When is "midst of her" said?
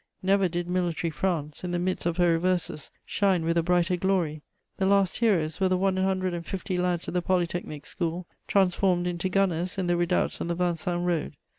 1.77-2.31